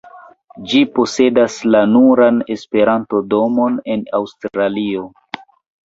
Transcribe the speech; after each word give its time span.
Ĝi 0.71 0.79
posedas 0.95 1.59
la 1.75 1.83
nuran 1.93 2.41
Esperanto-domon 2.57 3.79
en 3.97 4.11
Aŭstralio. 4.23 5.11